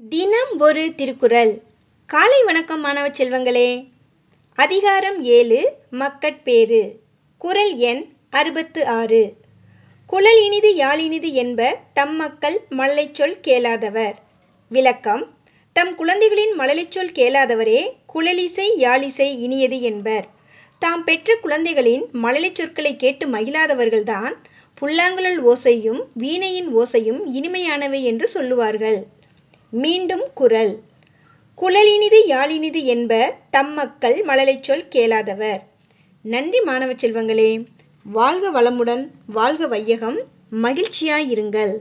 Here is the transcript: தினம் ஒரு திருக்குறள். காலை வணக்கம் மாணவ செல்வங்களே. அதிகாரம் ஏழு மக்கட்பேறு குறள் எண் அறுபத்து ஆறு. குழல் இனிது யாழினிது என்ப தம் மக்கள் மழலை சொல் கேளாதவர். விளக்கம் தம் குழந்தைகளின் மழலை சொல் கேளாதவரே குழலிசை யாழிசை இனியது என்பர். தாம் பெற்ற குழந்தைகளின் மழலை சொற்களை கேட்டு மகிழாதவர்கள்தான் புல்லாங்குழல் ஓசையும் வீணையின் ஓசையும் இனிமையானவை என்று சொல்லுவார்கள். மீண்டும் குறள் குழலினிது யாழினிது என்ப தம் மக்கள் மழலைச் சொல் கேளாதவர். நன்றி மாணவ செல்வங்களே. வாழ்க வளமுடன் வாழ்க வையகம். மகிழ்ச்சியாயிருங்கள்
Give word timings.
தினம் 0.00 0.58
ஒரு 0.58 0.94
திருக்குறள். 0.94 1.62
காலை 2.06 2.42
வணக்கம் 2.44 2.80
மாணவ 2.80 3.08
செல்வங்களே. 3.08 3.88
அதிகாரம் 4.54 5.22
ஏழு 5.22 5.72
மக்கட்பேறு 5.90 6.98
குறள் 7.38 7.72
எண் 7.74 8.06
அறுபத்து 8.30 8.86
ஆறு. 8.86 9.32
குழல் 10.06 10.42
இனிது 10.44 10.74
யாழினிது 10.74 11.32
என்ப 11.32 11.78
தம் 11.94 12.16
மக்கள் 12.16 12.60
மழலை 12.68 13.10
சொல் 13.12 13.40
கேளாதவர். 13.40 14.14
விளக்கம் 14.68 15.34
தம் 15.72 15.94
குழந்தைகளின் 15.94 16.52
மழலை 16.52 16.86
சொல் 16.90 17.12
கேளாதவரே 17.12 17.90
குழலிசை 18.14 18.68
யாழிசை 18.76 19.28
இனியது 19.46 19.80
என்பர். 19.80 20.26
தாம் 20.78 21.04
பெற்ற 21.04 21.36
குழந்தைகளின் 21.36 22.08
மழலை 22.12 22.50
சொற்களை 22.54 22.96
கேட்டு 22.96 23.26
மகிழாதவர்கள்தான் 23.26 24.32
புல்லாங்குழல் 24.74 25.46
ஓசையும் 25.46 26.04
வீணையின் 26.14 26.76
ஓசையும் 26.76 27.20
இனிமையானவை 27.34 28.02
என்று 28.02 28.28
சொல்லுவார்கள். 28.28 29.06
மீண்டும் 29.70 30.22
குறள் 30.34 30.82
குழலினிது 31.58 32.18
யாழினிது 32.26 32.84
என்ப 32.84 33.34
தம் 33.50 33.72
மக்கள் 33.72 34.24
மழலைச் 34.24 34.62
சொல் 34.62 34.88
கேளாதவர். 34.88 35.62
நன்றி 36.22 36.60
மாணவ 36.60 36.92
செல்வங்களே. 36.92 37.66
வாழ்க 38.04 38.52
வளமுடன் 38.52 39.08
வாழ்க 39.26 39.66
வையகம். 39.66 40.18
மகிழ்ச்சியாயிருங்கள் 40.62 41.74